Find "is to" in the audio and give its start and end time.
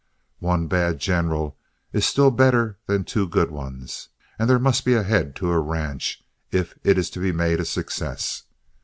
6.97-7.19